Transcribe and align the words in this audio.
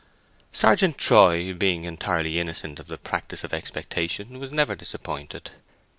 Sergeant 0.51 0.97
Troy, 0.97 1.53
being 1.53 1.83
entirely 1.83 2.39
innocent 2.39 2.79
of 2.79 2.87
the 2.87 2.97
practice 2.97 3.43
of 3.43 3.53
expectation, 3.53 4.39
was 4.39 4.51
never 4.51 4.73
disappointed. 4.75 5.51